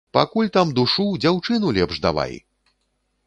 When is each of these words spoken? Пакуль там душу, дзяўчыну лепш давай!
Пакуль 0.17 0.47
там 0.55 0.71
душу, 0.77 1.05
дзяўчыну 1.25 1.67
лепш 1.79 2.01
давай! 2.09 2.33